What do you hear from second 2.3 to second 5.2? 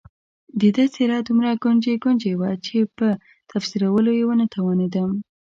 وه چې په تفسیرولو یې ونه توانېدم.